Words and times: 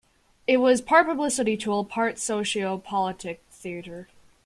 It 0.47 0.57
was 0.57 0.81
part 0.81 1.05
publicity 1.05 1.55
tool, 1.55 1.85
part 1.85 2.17
socio-political 2.17 3.39
theatre. 3.51 4.07